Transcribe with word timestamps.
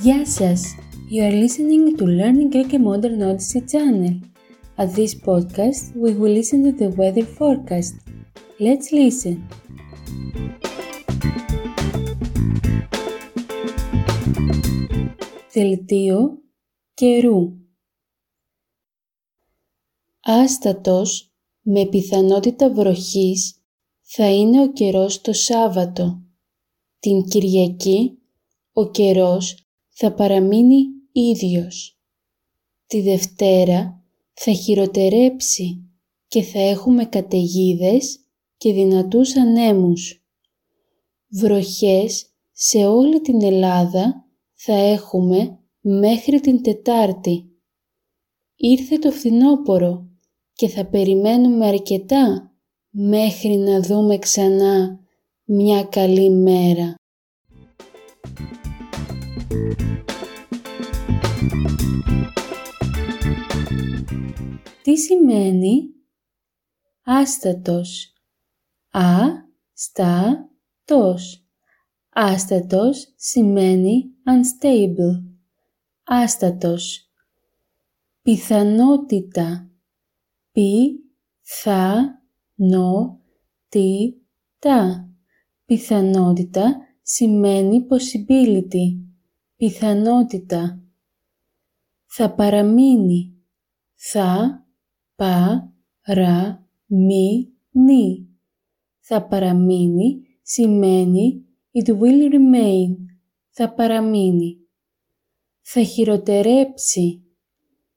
Γεια 0.00 0.26
σας! 0.26 0.74
You 1.10 1.22
are 1.22 1.36
listening 1.44 1.96
to 1.96 2.04
Learning 2.04 2.50
Greek 2.50 2.72
and 2.72 2.84
Modern 2.84 3.22
Odyssey 3.22 3.62
channel. 3.72 4.14
At 4.76 4.94
this 4.94 5.14
podcast, 5.28 5.82
we 6.02 6.10
will 6.18 6.34
listen 6.38 6.60
to 6.66 6.72
the 6.80 6.88
weather 6.98 7.26
forecast. 7.38 7.94
Let's 8.58 8.88
listen. 8.92 9.36
Δελτίο 15.52 16.38
καιρού 16.94 17.58
Άστατος 20.30 21.32
με 21.60 21.86
πιθανότητα 21.86 22.72
βροχής 22.72 23.62
θα 24.02 24.30
είναι 24.30 24.62
ο 24.62 24.72
καιρός 24.72 25.20
το 25.20 25.32
Σάββατο. 25.32 26.22
Την 26.98 27.24
Κυριακή 27.24 28.18
ο 28.72 28.90
καιρός 28.90 29.66
θα 29.88 30.14
παραμείνει 30.14 30.84
ίδιος. 31.12 32.00
Τη 32.86 33.00
Δευτέρα 33.00 34.04
θα 34.32 34.52
χειροτερέψει 34.52 35.90
και 36.26 36.42
θα 36.42 36.60
έχουμε 36.60 37.04
καταιγίδες 37.04 38.18
και 38.56 38.72
δυνατούς 38.72 39.36
ανέμους. 39.36 40.24
Βροχές 41.28 42.26
σε 42.52 42.86
όλη 42.86 43.20
την 43.20 43.42
Ελλάδα 43.42 44.26
θα 44.54 44.74
έχουμε 44.74 45.58
μέχρι 45.80 46.40
την 46.40 46.62
Τετάρτη. 46.62 47.44
Ήρθε 48.56 48.98
το 48.98 49.10
φθινόπωρο 49.10 50.08
και 50.58 50.68
θα 50.68 50.86
περιμένουμε 50.86 51.66
αρκετά 51.66 52.52
μέχρι 52.90 53.56
να 53.56 53.80
δούμε 53.80 54.18
ξανά 54.18 55.00
μια 55.44 55.84
καλή 55.84 56.30
μέρα. 56.30 56.94
Τι 64.82 64.96
σημαίνει 64.96 65.82
άστατος; 67.02 68.12
Α, 68.90 69.18
στα, 69.72 70.48
τος. 70.84 71.44
Άστατος 72.08 73.12
σημαίνει 73.16 74.04
unstable. 74.24 75.22
Άστατος. 76.04 77.10
Πιθανότητα. 78.22 79.67
Πι, 80.58 81.00
θα, 81.40 82.04
νο, 82.54 83.20
τι, 83.68 84.14
τα. 84.58 85.08
Πιθανότητα 85.64 86.76
σημαίνει 87.02 87.86
possibility. 87.90 89.00
Πιθανότητα. 89.56 90.82
Θα 92.06 92.34
παραμείνει. 92.34 93.34
Θα, 93.94 94.66
πα, 95.14 95.72
ρα, 96.06 96.66
μη, 96.86 97.52
νη. 97.70 98.28
Θα 98.98 99.26
παραμείνει 99.26 100.22
σημαίνει 100.42 101.44
it 101.72 101.88
will 101.88 102.32
remain. 102.32 102.96
Θα 103.50 103.74
παραμείνει. 103.74 104.58
Θα 105.60 105.82
χειροτερέψει. 105.82 107.22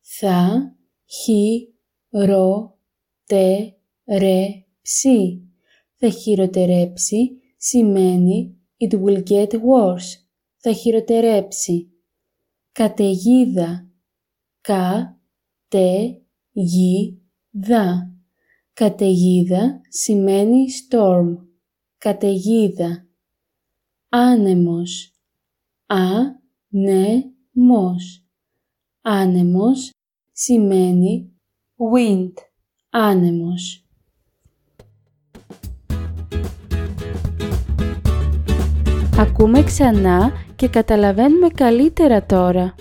Θα, 0.00 0.76
χι, 1.04 1.72
ρο, 2.10 2.78
τε, 3.26 3.72
ρε, 4.18 4.64
ψι. 4.82 5.42
Θα 5.96 6.08
χειροτερέψει 6.10 7.40
σημαίνει 7.56 8.58
it 8.80 8.92
will 8.92 9.22
get 9.28 9.50
worse. 9.50 10.24
Θα 10.56 10.72
χειροτερέψει. 10.72 11.90
Καταιγίδα. 12.72 13.90
Κα, 14.60 15.18
τε, 15.68 16.18
γη, 16.52 17.22
δα. 17.50 18.12
Καταιγίδα 18.72 19.80
σημαίνει 19.88 20.66
storm. 20.70 21.36
Καταιγίδα. 21.98 23.06
Άνεμος. 24.08 25.14
Α, 25.86 25.98
ναι, 26.68 27.22
μος. 27.52 28.24
Άνεμος 29.00 29.90
σημαίνει 30.32 31.37
wind. 31.78 32.32
Άνεμος. 32.90 33.86
Ακούμε 39.18 39.62
ξανά 39.62 40.32
και 40.56 40.68
καταλαβαίνουμε 40.68 41.48
καλύτερα 41.48 42.26
τώρα. 42.26 42.74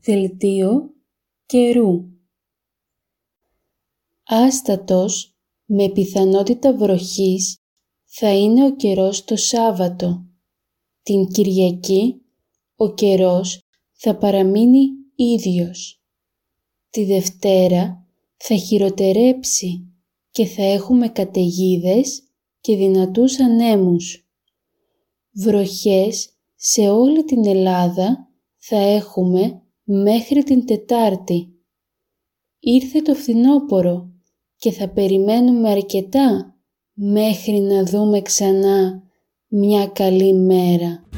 Δελτίο 0.00 0.90
καιρού 1.46 2.12
Άστατος 4.24 5.36
με 5.64 5.88
πιθανότητα 5.88 6.76
βροχής 6.76 7.58
θα 8.04 8.34
είναι 8.34 8.64
ο 8.64 8.76
καιρός 8.76 9.24
το 9.24 9.36
Σάββατο. 9.36 10.26
Την 11.02 11.26
Κυριακή 11.26 12.22
ο 12.76 12.94
καιρός 12.94 13.62
θα 13.92 14.16
παραμείνει 14.16 14.88
ίδιος. 15.14 16.01
Τη 16.92 17.04
Δευτέρα 17.04 18.06
θα 18.36 18.56
χειροτερέψει 18.56 19.92
και 20.30 20.46
θα 20.46 20.62
έχουμε 20.62 21.08
καταιγίδες 21.08 22.22
και 22.60 22.76
δυνατούς 22.76 23.40
ανέμους. 23.40 24.28
Βροχές 25.32 26.30
σε 26.54 26.80
όλη 26.80 27.24
την 27.24 27.46
Ελλάδα 27.46 28.28
θα 28.56 28.76
έχουμε 28.76 29.62
μέχρι 29.82 30.42
την 30.42 30.66
Τετάρτη. 30.66 31.48
Ήρθε 32.58 33.02
το 33.02 33.14
φθινόπωρο 33.14 34.12
και 34.56 34.72
θα 34.72 34.88
περιμένουμε 34.88 35.70
αρκετά 35.70 36.56
μέχρι 36.92 37.60
να 37.60 37.84
δούμε 37.84 38.22
ξανά 38.22 39.02
μια 39.46 39.86
καλή 39.86 40.34
μέρα. 40.34 41.08